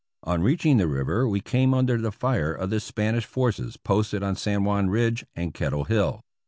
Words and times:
On 0.23 0.41
reaching 0.41 0.77
the 0.77 0.87
river 0.87 1.29
we 1.29 1.41
came 1.41 1.75
under 1.75 1.95
the 1.95 2.11
fire 2.11 2.51
of 2.51 2.71
the 2.71 2.79
Spanish 2.79 3.23
forces 3.23 3.77
posted 3.77 4.23
on 4.23 4.35
San 4.35 4.63
Juan 4.63 4.89
Ridge 4.89 5.27
and 5.35 5.53
Kettle 5.53 5.83
Hill. 5.83 6.23